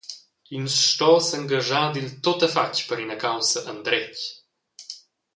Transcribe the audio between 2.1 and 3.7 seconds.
tuttafatg per far ina caussa